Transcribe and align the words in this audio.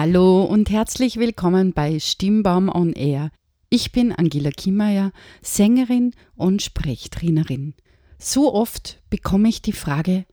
Hallo 0.00 0.44
und 0.44 0.70
herzlich 0.70 1.16
willkommen 1.16 1.72
bei 1.72 1.98
Stimmbaum 1.98 2.68
on 2.68 2.92
Air. 2.92 3.32
Ich 3.68 3.90
bin 3.90 4.12
Angela 4.12 4.52
Kimmeier, 4.52 5.10
Sängerin 5.42 6.12
und 6.36 6.62
Sprechtrainerin. 6.62 7.74
So 8.16 8.54
oft 8.54 9.02
bekomme 9.10 9.48
ich 9.48 9.60
die 9.60 9.72
Frage, 9.72 10.24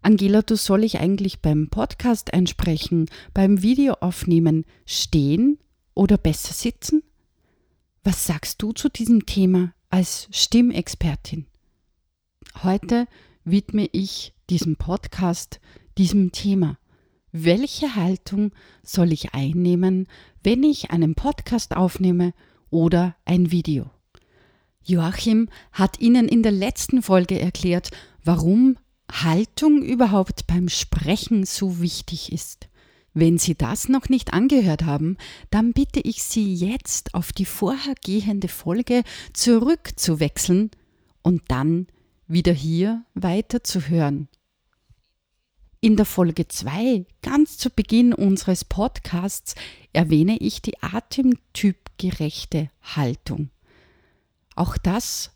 Angela, 0.00 0.42
du 0.42 0.54
soll 0.54 0.84
ich 0.84 1.00
eigentlich 1.00 1.40
beim 1.40 1.70
Podcast 1.70 2.32
einsprechen, 2.32 3.06
beim 3.34 3.62
Video 3.62 3.94
aufnehmen, 3.94 4.64
stehen 4.86 5.58
oder 5.94 6.16
besser 6.16 6.52
sitzen? 6.52 7.02
Was 8.04 8.28
sagst 8.28 8.62
du 8.62 8.70
zu 8.70 8.88
diesem 8.88 9.26
Thema 9.26 9.74
als 9.88 10.28
Stimmexpertin? 10.30 11.46
Heute 12.62 13.08
widme 13.42 13.88
ich 13.90 14.34
diesem 14.50 14.76
Podcast 14.76 15.58
diesem 15.98 16.30
Thema. 16.30 16.78
Welche 17.32 17.94
Haltung 17.94 18.50
soll 18.82 19.12
ich 19.12 19.34
einnehmen, 19.34 20.08
wenn 20.42 20.64
ich 20.64 20.90
einen 20.90 21.14
Podcast 21.14 21.76
aufnehme 21.76 22.32
oder 22.70 23.14
ein 23.24 23.52
Video? 23.52 23.88
Joachim 24.82 25.48
hat 25.70 26.00
Ihnen 26.00 26.26
in 26.26 26.42
der 26.42 26.50
letzten 26.50 27.02
Folge 27.02 27.38
erklärt, 27.38 27.90
warum 28.24 28.78
Haltung 29.12 29.80
überhaupt 29.82 30.48
beim 30.48 30.68
Sprechen 30.68 31.44
so 31.44 31.80
wichtig 31.80 32.32
ist. 32.32 32.68
Wenn 33.14 33.38
Sie 33.38 33.54
das 33.54 33.88
noch 33.88 34.08
nicht 34.08 34.32
angehört 34.32 34.84
haben, 34.84 35.16
dann 35.50 35.72
bitte 35.72 36.00
ich 36.00 36.24
Sie 36.24 36.52
jetzt 36.52 37.14
auf 37.14 37.32
die 37.32 37.44
vorhergehende 37.44 38.48
Folge 38.48 39.04
zurückzuwechseln 39.34 40.72
und 41.22 41.42
dann 41.46 41.86
wieder 42.26 42.52
hier 42.52 43.04
weiterzuhören. 43.14 44.28
In 45.82 45.96
der 45.96 46.04
Folge 46.04 46.46
2, 46.46 47.06
ganz 47.22 47.56
zu 47.56 47.70
Beginn 47.70 48.12
unseres 48.12 48.66
Podcasts, 48.66 49.54
erwähne 49.94 50.36
ich 50.36 50.60
die 50.60 50.74
atemtypgerechte 50.82 52.68
Haltung. 52.82 53.48
Auch 54.56 54.76
das 54.76 55.30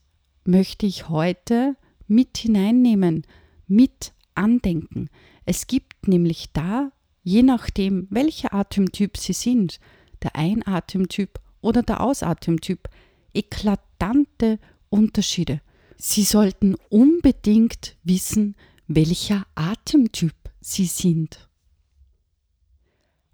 möchte 0.45 0.85
ich 0.85 1.09
heute 1.09 1.77
mit 2.09 2.37
hineinnehmen, 2.37 3.27
mit 3.69 4.13
andenken. 4.35 5.09
Es 5.47 5.67
gibt 5.67 6.09
nämlich 6.09 6.53
da, 6.53 6.93
je 7.23 7.43
nachdem, 7.43 8.07
welcher 8.11 8.53
Atemtyp 8.53 9.17
Sie 9.17 9.33
sind, 9.33 9.81
der 10.23 10.37
Einatemtyp 10.37 11.41
oder 11.63 11.83
der 11.83 12.03
Ausatemtyp, 12.03 12.91
eklatante 13.33 14.59
Unterschiede. 14.91 15.63
Sie 15.97 16.23
sollten 16.23 16.75
unbedingt 16.91 17.97
wissen, 18.03 18.57
welcher 18.87 19.47
Atemtyp 19.55 20.35
Sie 20.61 20.87
sind. 20.87 21.49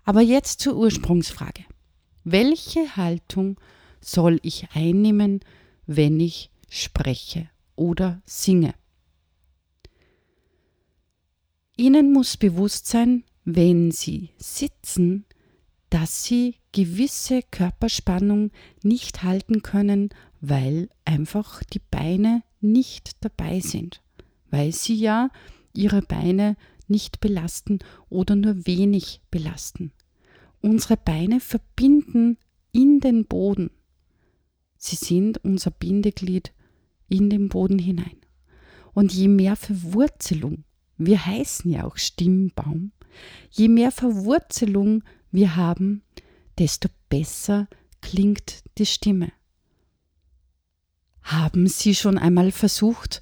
Aber 0.05 0.21
jetzt 0.21 0.61
zur 0.61 0.77
Ursprungsfrage. 0.77 1.65
Welche 2.25 2.97
Haltung 2.97 3.59
soll 4.01 4.39
ich 4.43 4.69
einnehmen, 4.73 5.41
wenn 5.87 6.21
ich 6.21 6.51
spreche 6.69 7.49
oder 7.77 8.21
singe? 8.25 8.75
Ihnen 11.77 12.13
muss 12.13 12.37
bewusst 12.37 12.89
sein, 12.89 13.25
wenn 13.45 13.91
Sie 13.91 14.31
sitzen, 14.37 15.25
dass 15.89 16.25
Sie 16.25 16.57
gewisse 16.73 17.43
Körperspannung 17.51 18.51
nicht 18.83 19.23
halten 19.23 19.63
können, 19.63 20.11
weil 20.41 20.89
einfach 21.05 21.63
die 21.65 21.81
Beine 21.91 22.43
nicht 22.61 23.25
dabei 23.25 23.61
sind, 23.61 24.03
weil 24.51 24.73
Sie 24.73 24.95
ja 24.95 25.31
Ihre 25.73 26.03
Beine 26.03 26.57
nicht 26.89 27.21
belasten 27.21 27.79
oder 28.09 28.37
nur 28.37 28.67
wenig 28.67 29.21
belasten. 29.31 29.93
Unsere 30.61 30.97
Beine 30.97 31.41
verbinden 31.41 32.37
in 32.73 33.01
den 33.01 33.25
Boden. 33.25 33.71
Sie 34.77 34.97
sind 34.97 35.39
unser 35.45 35.71
Bindeglied 35.71 36.53
in 37.09 37.31
den 37.31 37.49
Boden 37.49 37.79
hinein. 37.79 38.17
Und 38.93 39.13
je 39.13 39.29
mehr 39.29 39.57
Verwurzelung, 39.57 40.65
wir 40.99 41.25
heißen 41.25 41.71
ja 41.71 41.85
auch 41.85 41.97
Stimmbaum, 41.97 42.93
je 43.51 43.69
mehr 43.69 43.93
Verwurzelung 43.93 45.05
wir 45.31 45.57
haben, 45.57 46.03
desto 46.59 46.89
besser 47.09 47.69
klingt 48.01 48.63
die 48.79 48.87
Stimme. 48.87 49.33
Haben 51.23 51.67
Sie 51.69 51.95
schon 51.95 52.19
einmal 52.19 52.51
versucht, 52.51 53.21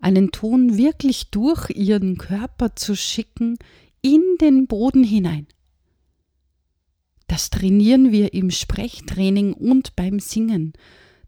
einen 0.00 0.30
Ton 0.30 0.76
wirklich 0.76 1.30
durch 1.30 1.70
Ihren 1.70 2.18
Körper 2.18 2.76
zu 2.76 2.96
schicken 2.96 3.58
in 4.00 4.22
den 4.40 4.66
Boden 4.66 5.04
hinein? 5.04 5.46
Das 7.26 7.50
trainieren 7.50 8.10
wir 8.10 8.32
im 8.32 8.50
Sprechtraining 8.50 9.52
und 9.52 9.94
beim 9.96 10.18
Singen, 10.18 10.72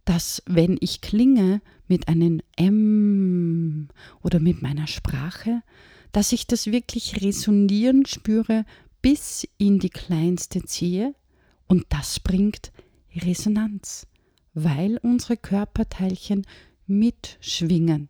dass 0.05 0.43
wenn 0.47 0.79
ich 0.81 1.03
klinge 1.03 1.61
mit 1.89 2.09
einem 2.09 2.41
M 2.57 3.89
oder 4.23 4.41
mit 4.41 4.63
meiner 4.63 4.87
Sprache, 4.87 5.63
dass 6.13 6.33
ich 6.33 6.47
das 6.47 6.67
wirklich 6.67 7.21
resonieren 7.21 8.07
spüre 8.07 8.65
bis 9.03 9.47
in 9.59 9.79
die 9.79 9.91
kleinste 9.91 10.65
Zehe 10.65 11.15
und 11.67 11.87
das 11.91 12.19
bringt 12.21 12.73
Resonanz, 13.15 14.07
weil 14.55 14.99
unsere 15.03 15.37
Körperteilchen 15.37 16.47
mitschwingen. 16.87 18.09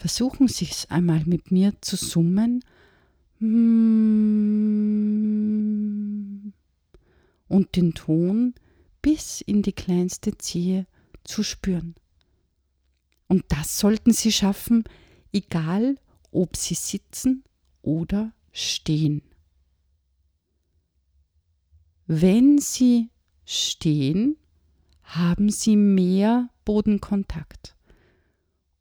Versuchen 0.00 0.48
Sie 0.48 0.64
es 0.64 0.90
einmal 0.90 1.24
mit 1.26 1.50
mir 1.50 1.74
zu 1.82 1.94
summen 1.94 2.64
und 3.38 3.46
den 7.76 7.92
Ton 7.92 8.54
bis 9.02 9.42
in 9.42 9.60
die 9.60 9.74
kleinste 9.74 10.38
Zehe 10.38 10.86
zu 11.22 11.42
spüren. 11.42 11.96
Und 13.28 13.44
das 13.48 13.78
sollten 13.78 14.14
Sie 14.14 14.32
schaffen, 14.32 14.84
egal 15.34 15.96
ob 16.32 16.56
Sie 16.56 16.76
sitzen 16.76 17.44
oder 17.82 18.32
stehen. 18.52 19.20
Wenn 22.06 22.56
Sie 22.56 23.10
stehen, 23.44 24.38
haben 25.02 25.50
Sie 25.50 25.76
mehr 25.76 26.48
Bodenkontakt. 26.64 27.76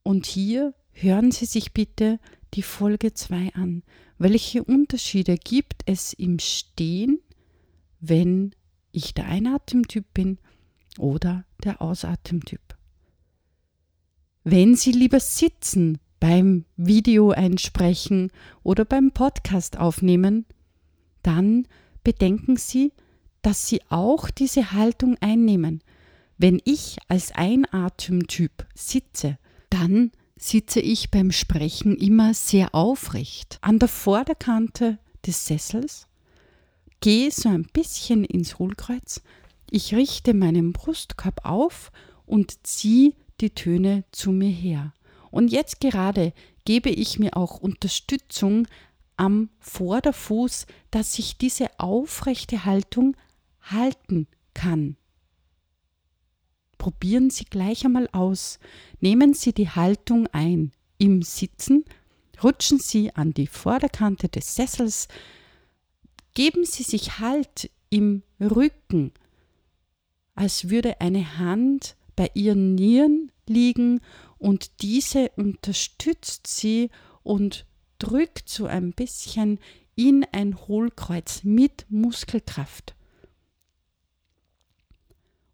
Und 0.01 0.25
hier 0.25 0.73
hören 0.91 1.31
Sie 1.31 1.45
sich 1.45 1.73
bitte 1.73 2.19
die 2.53 2.61
Folge 2.61 3.13
2 3.13 3.53
an. 3.53 3.83
Welche 4.17 4.63
Unterschiede 4.63 5.37
gibt 5.37 5.83
es 5.85 6.13
im 6.13 6.39
Stehen, 6.39 7.19
wenn 7.99 8.51
ich 8.91 9.13
der 9.13 9.27
Einatemtyp 9.27 10.05
bin 10.13 10.39
oder 10.97 11.45
der 11.63 11.81
Ausatemtyp? 11.81 12.61
Wenn 14.43 14.75
Sie 14.75 14.91
lieber 14.91 15.19
sitzen 15.19 15.99
beim 16.19 16.65
Video 16.75 17.31
einsprechen 17.31 18.31
oder 18.63 18.83
beim 18.85 19.11
Podcast 19.11 19.77
aufnehmen, 19.77 20.45
dann 21.23 21.67
bedenken 22.03 22.57
Sie, 22.57 22.91
dass 23.41 23.67
Sie 23.67 23.81
auch 23.89 24.29
diese 24.29 24.71
Haltung 24.73 25.17
einnehmen. 25.21 25.81
Wenn 26.37 26.61
ich 26.65 26.97
als 27.07 27.31
Einatemtyp 27.33 28.65
sitze, 28.73 29.37
dann 29.69 30.11
sitze 30.39 30.79
ich 30.79 31.11
beim 31.11 31.31
Sprechen 31.31 31.95
immer 31.97 32.33
sehr 32.33 32.73
aufrecht 32.73 33.59
an 33.61 33.77
der 33.77 33.89
Vorderkante 33.89 34.97
des 35.25 35.45
Sessels, 35.45 36.07
gehe 37.01 37.29
so 37.29 37.49
ein 37.49 37.67
bisschen 37.71 38.23
ins 38.23 38.57
Hohlkreuz, 38.57 39.21
ich 39.69 39.93
richte 39.93 40.33
meinen 40.33 40.73
Brustkorb 40.73 41.45
auf 41.45 41.91
und 42.25 42.65
ziehe 42.65 43.13
die 43.41 43.51
Töne 43.51 44.05
zu 44.11 44.31
mir 44.31 44.49
her. 44.49 44.93
Und 45.29 45.51
jetzt 45.51 45.79
gerade 45.79 46.33
gebe 46.65 46.89
ich 46.89 47.19
mir 47.19 47.37
auch 47.37 47.59
Unterstützung 47.59 48.67
am 49.17 49.49
Vorderfuß, 49.59 50.65
dass 50.91 51.19
ich 51.19 51.37
diese 51.37 51.67
aufrechte 51.79 52.65
Haltung 52.65 53.15
halten 53.61 54.27
kann. 54.53 54.95
Probieren 56.89 57.29
Sie 57.29 57.45
gleich 57.45 57.85
einmal 57.85 58.09
aus. 58.13 58.57
Nehmen 58.99 59.35
Sie 59.35 59.53
die 59.53 59.69
Haltung 59.69 60.25
ein. 60.31 60.71
Im 60.97 61.21
Sitzen 61.21 61.85
rutschen 62.43 62.79
Sie 62.79 63.15
an 63.15 63.31
die 63.31 63.45
Vorderkante 63.45 64.27
des 64.27 64.55
Sessels. 64.55 65.07
Geben 66.33 66.65
Sie 66.65 66.81
sich 66.81 67.19
Halt 67.19 67.69
im 67.91 68.23
Rücken, 68.41 69.11
als 70.33 70.71
würde 70.71 70.99
eine 70.99 71.37
Hand 71.37 71.95
bei 72.15 72.31
Ihren 72.33 72.73
Nieren 72.73 73.31
liegen 73.45 74.01
und 74.39 74.81
diese 74.81 75.29
unterstützt 75.35 76.47
Sie 76.47 76.89
und 77.21 77.67
drückt 77.99 78.49
so 78.49 78.65
ein 78.65 78.93
bisschen 78.93 79.59
in 79.93 80.25
ein 80.31 80.57
Hohlkreuz 80.57 81.43
mit 81.43 81.85
Muskelkraft. 81.89 82.95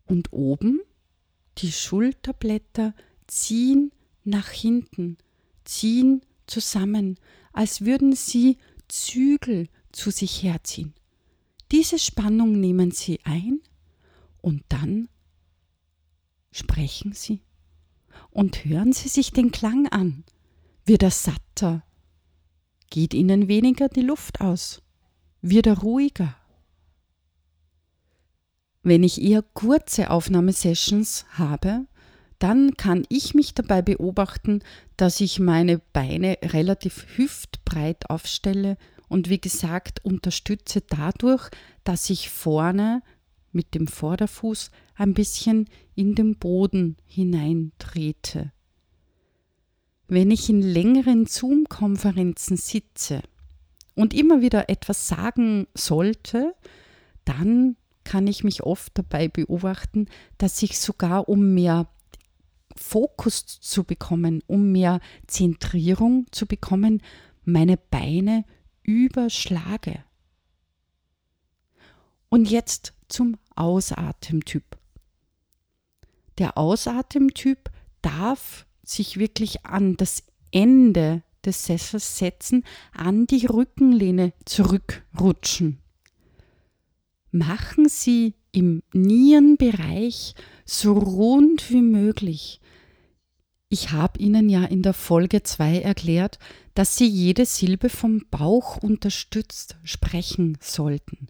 Und 0.05 0.31
oben 0.31 0.79
die 1.57 1.71
Schulterblätter 1.71 2.93
ziehen 3.27 3.91
nach 4.23 4.49
hinten, 4.49 5.17
ziehen 5.63 6.21
zusammen, 6.47 7.17
als 7.53 7.85
würden 7.85 8.13
sie 8.13 8.57
Zügel 8.87 9.67
zu 9.91 10.11
sich 10.11 10.43
herziehen. 10.43 10.93
Diese 11.71 11.97
Spannung 11.97 12.59
nehmen 12.59 12.91
Sie 12.91 13.19
ein 13.23 13.59
und 14.41 14.63
dann 14.69 15.09
sprechen 16.51 17.13
Sie 17.13 17.41
und 18.29 18.65
hören 18.65 18.93
Sie 18.93 19.09
sich 19.09 19.31
den 19.31 19.51
Klang 19.51 19.87
an. 19.87 20.23
Wird 20.85 21.01
er 21.01 21.11
satter? 21.11 21.83
Geht 22.89 23.13
Ihnen 23.13 23.47
weniger 23.47 23.89
die 23.89 24.01
Luft 24.01 24.41
aus? 24.41 24.83
Wird 25.41 25.65
er 25.65 25.79
ruhiger? 25.79 26.35
Wenn 28.85 29.01
ich 29.01 29.19
eher 29.19 29.41
kurze 29.41 30.11
Aufnahmesessions 30.11 31.25
habe, 31.31 31.87
dann 32.37 32.77
kann 32.77 33.03
ich 33.09 33.33
mich 33.33 33.55
dabei 33.55 33.81
beobachten, 33.81 34.59
dass 34.95 35.21
ich 35.21 35.39
meine 35.39 35.79
Beine 35.91 36.37
relativ 36.43 37.07
hüftbreit 37.17 38.11
aufstelle 38.11 38.77
und 39.09 39.27
wie 39.27 39.41
gesagt 39.41 40.05
unterstütze 40.05 40.81
dadurch, 40.81 41.49
dass 41.83 42.11
ich 42.11 42.29
vorne 42.29 43.01
mit 43.51 43.73
dem 43.73 43.87
Vorderfuß 43.87 44.69
ein 44.93 45.15
bisschen 45.15 45.67
in 45.95 46.13
den 46.13 46.35
Boden 46.35 46.95
hineintrete. 47.07 48.51
Wenn 50.07 50.29
ich 50.29 50.47
in 50.47 50.61
längeren 50.61 51.25
Zoom-Konferenzen 51.25 52.55
sitze 52.55 53.23
und 53.95 54.13
immer 54.13 54.41
wieder 54.41 54.69
etwas 54.69 55.07
sagen 55.07 55.65
sollte, 55.73 56.53
dann 57.23 57.77
kann 58.05 58.27
ich 58.27 58.45
mich 58.45 58.63
oft 58.63 58.97
dabei 58.97 59.27
beobachten, 59.27 60.07
dass 60.37 60.63
ich 60.63 60.79
sogar 60.79 61.27
um 61.27 61.53
mehr 61.53 61.87
Fokus 62.77 63.45
zu 63.45 63.83
bekommen, 63.83 64.41
um 64.47 64.71
mehr 64.71 64.99
Zentrierung 65.27 66.27
zu 66.31 66.45
bekommen, 66.45 67.01
meine 67.43 67.77
Beine 67.77 68.45
überschlage. 68.83 70.03
Und 72.29 72.49
jetzt 72.49 72.93
zum 73.07 73.37
Ausatemtyp. 73.55 74.77
Der 76.37 76.57
Ausatemtyp 76.57 77.71
darf 78.01 78.65
sich 78.83 79.17
wirklich 79.17 79.65
an 79.65 79.95
das 79.95 80.23
Ende 80.51 81.23
des 81.45 81.65
Sessels 81.65 82.17
setzen, 82.17 82.63
an 82.93 83.25
die 83.25 83.45
Rückenlehne 83.45 84.33
zurückrutschen 84.43 85.79
machen 87.35 87.89
Sie 87.89 88.33
im 88.51 88.81
Nierenbereich 88.93 90.33
so 90.65 90.93
rund 90.93 91.69
wie 91.69 91.81
möglich. 91.81 92.61
Ich 93.67 93.91
habe 93.91 94.19
Ihnen 94.19 94.47
ja 94.47 94.63
in 94.63 94.81
der 94.81 94.93
Folge 94.93 95.43
2 95.43 95.81
erklärt, 95.81 96.39
dass 96.75 96.95
Sie 96.95 97.07
jede 97.07 97.45
Silbe 97.45 97.89
vom 97.89 98.25
Bauch 98.31 98.77
unterstützt 98.77 99.77
sprechen 99.83 100.57
sollten. 100.61 101.27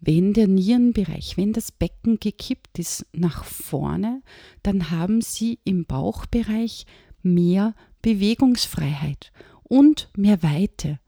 Wenn 0.00 0.32
der 0.32 0.48
Nierenbereich, 0.48 1.36
wenn 1.36 1.52
das 1.52 1.70
Becken 1.70 2.18
gekippt 2.18 2.78
ist 2.78 3.04
nach 3.12 3.44
vorne, 3.44 4.22
dann 4.62 4.90
haben 4.90 5.20
Sie 5.20 5.58
im 5.64 5.84
Bauchbereich 5.84 6.86
mehr 7.22 7.74
Bewegungsfreiheit 8.00 9.32
und 9.64 10.08
mehr 10.16 10.42
Weite. 10.42 10.98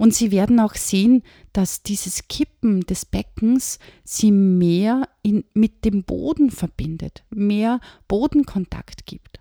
Und 0.00 0.14
Sie 0.14 0.30
werden 0.30 0.60
auch 0.60 0.76
sehen, 0.76 1.22
dass 1.52 1.82
dieses 1.82 2.26
Kippen 2.26 2.80
des 2.80 3.04
Beckens 3.04 3.78
Sie 4.02 4.32
mehr 4.32 5.06
in, 5.20 5.44
mit 5.52 5.84
dem 5.84 6.04
Boden 6.04 6.50
verbindet, 6.50 7.22
mehr 7.28 7.80
Bodenkontakt 8.08 9.04
gibt. 9.04 9.40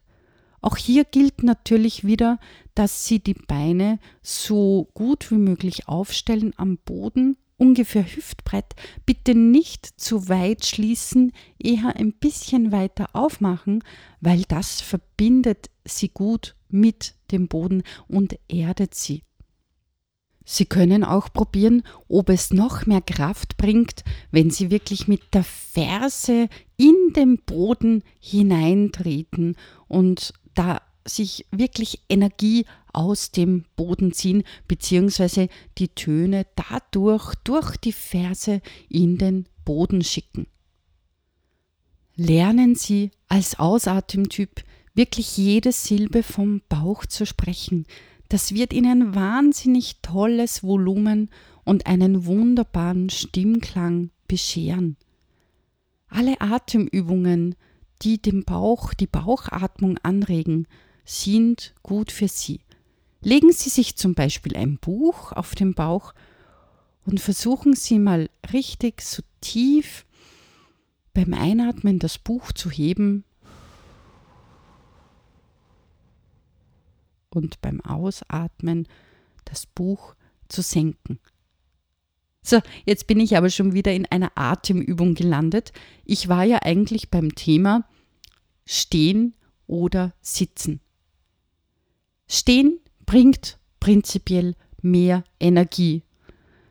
Auch 0.60 0.76
hier 0.76 1.06
gilt 1.06 1.44
natürlich 1.44 2.04
wieder, 2.04 2.42
dass 2.76 3.06
Sie 3.06 3.20
die 3.24 3.36
Beine 3.36 4.00
so 4.22 4.90
gut 4.96 5.32
wie 5.32 5.38
möglich 5.38 5.88
aufstellen 5.88 6.52
am 6.58 6.78
Boden, 6.80 7.38
ungefähr 7.56 8.04
hüftbreit. 8.04 8.76
Bitte 9.06 9.36
nicht 9.36 9.86
zu 9.86 10.28
weit 10.28 10.66
schließen, 10.66 11.32
eher 11.58 11.96
ein 11.96 12.12
bisschen 12.12 12.74
weiter 12.74 13.08
aufmachen, 13.14 13.82
weil 14.20 14.44
das 14.50 14.82
verbindet 14.82 15.70
Sie 15.86 16.10
gut 16.10 16.58
mit 16.68 17.16
dem 17.32 17.48
Boden 17.48 17.84
und 18.10 18.38
erdet 18.50 18.94
Sie. 18.94 19.24
Sie 20.52 20.66
können 20.66 21.04
auch 21.04 21.32
probieren, 21.32 21.84
ob 22.08 22.30
es 22.30 22.52
noch 22.52 22.88
mehr 22.88 23.02
Kraft 23.02 23.58
bringt, 23.58 24.04
wenn 24.32 24.50
Sie 24.50 24.72
wirklich 24.72 25.08
mit 25.08 25.36
der 25.36 25.44
Ferse 25.44 26.50
in 26.76 27.14
den 27.16 27.38
Boden 27.38 28.02
hineintreten 28.20 29.56
und 29.88 30.34
da 30.56 30.82
sich 31.06 31.46
wirklich 31.52 32.02
Energie 32.10 32.66
aus 32.94 33.30
dem 33.30 33.66
Boden 33.76 34.12
ziehen, 34.12 34.42
beziehungsweise 34.68 35.50
die 35.78 35.90
Töne 35.90 36.48
dadurch 36.56 37.36
durch 37.44 37.78
die 37.78 37.94
Ferse 37.94 38.62
in 38.90 39.20
den 39.20 39.48
Boden 39.66 40.04
schicken. 40.04 40.48
Lernen 42.16 42.74
Sie 42.74 43.12
als 43.28 43.60
Ausatemtyp 43.60 44.64
wirklich 44.96 45.38
jede 45.38 45.72
Silbe 45.72 46.24
vom 46.24 46.64
Bauch 46.70 47.06
zu 47.06 47.28
sprechen, 47.28 47.86
das 48.30 48.54
wird 48.54 48.74
Ihnen 48.74 49.16
wahnsinnig 49.16 49.98
tolles 50.02 50.64
Volumen 50.64 51.30
und 51.66 51.88
einen 51.88 52.26
wunderbaren 52.26 53.10
Stimmklang 53.10 54.12
bescheren. 54.28 54.98
Alle 56.08 56.40
Atemübungen, 56.40 57.56
die 58.02 58.22
den 58.22 58.46
Bauch, 58.46 58.94
die 58.94 59.08
Bauchatmung 59.08 59.98
anregen, 60.00 60.68
sind 61.06 61.74
gut 61.82 62.12
für 62.12 62.28
Sie. 62.28 62.62
Legen 63.22 63.52
Sie 63.52 63.70
sich 63.70 63.98
zum 63.98 64.14
Beispiel 64.14 64.56
ein 64.56 64.78
Buch 64.78 65.32
auf 65.34 65.56
den 65.56 65.74
Bauch 65.74 66.14
und 67.06 67.20
versuchen 67.20 67.74
Sie 67.74 68.00
mal 68.00 68.30
richtig 68.54 69.02
so 69.02 69.24
tief 69.42 70.06
beim 71.14 71.34
Einatmen 71.34 72.00
das 72.00 72.20
Buch 72.20 72.52
zu 72.52 72.70
heben 72.70 73.26
und 77.30 77.62
beim 77.62 77.82
Ausatmen 77.82 78.88
das 79.46 79.66
Buch 79.66 80.16
zu 80.48 80.62
senken. 80.62 81.20
So, 82.42 82.60
jetzt 82.86 83.08
bin 83.08 83.20
ich 83.20 83.38
aber 83.38 83.50
schon 83.50 83.74
wieder 83.74 83.94
in 83.94 84.06
einer 84.06 84.32
Atemübung 84.36 85.14
gelandet. 85.14 85.72
Ich 86.06 86.30
war 86.30 86.44
ja 86.44 86.60
eigentlich 86.62 87.10
beim 87.10 87.36
Thema 87.36 87.88
Stehen 88.66 89.36
oder 89.68 90.14
Sitzen. 90.22 90.80
Stehen 92.28 92.80
bringt 93.06 93.60
prinzipiell 93.80 94.56
mehr 94.82 95.24
Energie. 95.40 96.04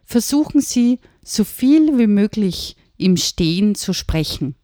Versuchen 0.04 0.60
Sie, 0.60 1.00
so 1.22 1.44
viel 1.44 1.98
wie 1.98 2.06
möglich 2.06 2.76
im 2.96 3.16
Stehen 3.16 3.74
zu 3.74 3.92
sprechen 3.92 4.56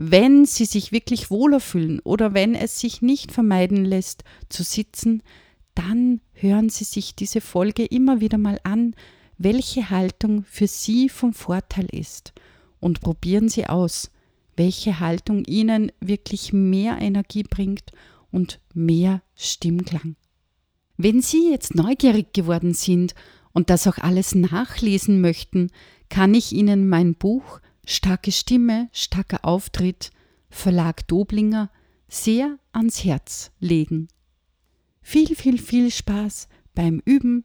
wenn 0.00 0.44
sie 0.44 0.64
sich 0.64 0.92
wirklich 0.92 1.28
wohler 1.28 1.58
fühlen 1.58 1.98
oder 2.04 2.32
wenn 2.32 2.54
es 2.54 2.78
sich 2.78 3.02
nicht 3.02 3.32
vermeiden 3.32 3.84
lässt 3.84 4.22
zu 4.48 4.62
sitzen, 4.62 5.24
dann 5.74 6.20
hören 6.34 6.68
Sie 6.68 6.84
sich 6.84 7.16
diese 7.16 7.40
Folge 7.40 7.84
immer 7.84 8.20
wieder 8.20 8.38
mal 8.38 8.60
an, 8.62 8.94
welche 9.38 9.90
Haltung 9.90 10.44
für 10.44 10.68
Sie 10.68 11.08
vom 11.08 11.32
Vorteil 11.32 11.88
ist 11.90 12.32
und 12.78 13.00
probieren 13.00 13.48
Sie 13.48 13.66
aus, 13.66 14.12
welche 14.54 15.00
Haltung 15.00 15.44
Ihnen 15.46 15.90
wirklich 15.98 16.52
mehr 16.52 16.98
Energie 17.00 17.42
bringt 17.42 17.90
und 18.30 18.60
mehr 18.74 19.22
Stimmklang. 19.34 20.14
Wenn 20.96 21.22
Sie 21.22 21.50
jetzt 21.50 21.74
neugierig 21.74 22.32
geworden 22.32 22.72
sind 22.72 23.16
und 23.52 23.68
das 23.68 23.88
auch 23.88 23.98
alles 23.98 24.36
nachlesen 24.36 25.20
möchten, 25.20 25.72
kann 26.08 26.34
ich 26.34 26.52
Ihnen 26.52 26.88
mein 26.88 27.16
Buch 27.16 27.60
starke 27.88 28.32
Stimme, 28.32 28.90
starker 28.92 29.44
Auftritt, 29.46 30.10
Verlag 30.50 31.08
Doblinger 31.08 31.70
sehr 32.06 32.58
ans 32.72 33.02
Herz 33.02 33.50
legen. 33.60 34.08
Viel, 35.00 35.34
viel, 35.34 35.58
viel 35.58 35.90
Spaß 35.90 36.48
beim 36.74 37.00
Üben. 37.06 37.44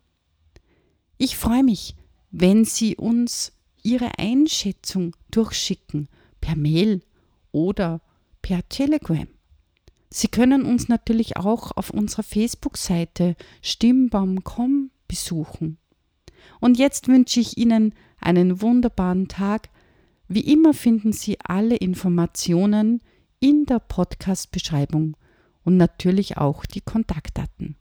Ich 1.17 1.38
freue 1.38 1.63
mich, 1.63 1.95
wenn 2.29 2.65
Sie 2.65 2.97
uns 2.97 3.53
Ihre 3.83 4.19
Einschätzung 4.19 5.15
durchschicken 5.31 6.09
per 6.41 6.57
Mail 6.57 7.03
oder 7.53 8.01
per 8.41 8.67
Telegram. 8.67 9.27
Sie 10.09 10.27
können 10.27 10.63
uns 10.63 10.89
natürlich 10.89 11.38
auch 11.38 11.71
auf 11.77 11.89
unserer 11.89 12.23
Facebook-Seite 12.23 13.38
stimmbaum.com 13.62 14.91
besuchen. 15.07 15.77
Und 16.59 16.77
jetzt 16.77 17.07
wünsche 17.07 17.39
ich 17.39 17.57
Ihnen 17.57 17.93
einen 18.19 18.62
wunderbaren 18.62 19.29
Tag 19.29 19.69
wie 20.33 20.51
immer 20.51 20.73
finden 20.73 21.13
Sie 21.13 21.37
alle 21.43 21.75
Informationen 21.75 23.01
in 23.39 23.65
der 23.65 23.79
Podcast-Beschreibung 23.79 25.17
und 25.63 25.77
natürlich 25.77 26.37
auch 26.37 26.65
die 26.65 26.81
Kontaktdaten. 26.81 27.75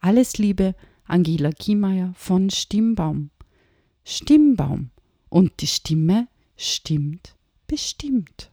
Alles 0.00 0.38
Liebe, 0.38 0.74
Angela 1.04 1.50
Kiemeier 1.50 2.12
von 2.16 2.50
Stimmbaum. 2.50 3.30
Stimmbaum 4.04 4.90
und 5.28 5.60
die 5.60 5.66
Stimme 5.66 6.28
stimmt 6.56 7.34
bestimmt. 7.66 8.50